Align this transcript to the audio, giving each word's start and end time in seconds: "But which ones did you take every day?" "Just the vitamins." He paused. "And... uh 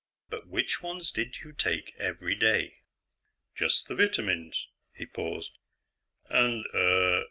"But 0.31 0.47
which 0.47 0.81
ones 0.81 1.11
did 1.11 1.41
you 1.43 1.51
take 1.53 1.93
every 1.99 2.33
day?" 2.33 2.79
"Just 3.55 3.87
the 3.87 3.93
vitamins." 3.93 4.67
He 4.95 5.05
paused. 5.05 5.59
"And... 6.27 6.65
uh 6.73 7.19